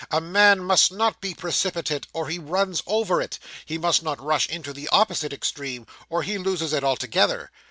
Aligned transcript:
A 0.09 0.19
man 0.19 0.63
must 0.63 0.91
not 0.91 1.21
be 1.21 1.35
precipitate, 1.35 2.07
or 2.11 2.27
he 2.27 2.39
runs 2.39 2.81
over 2.87 3.21
it; 3.21 3.37
he 3.67 3.77
must 3.77 4.01
not 4.01 4.19
rush 4.19 4.49
into 4.49 4.73
the 4.73 4.87
opposite 4.87 5.31
extreme, 5.31 5.85
or 6.09 6.23
he 6.23 6.39
loses 6.39 6.73
it 6.73 6.83
altogether. 6.83 7.51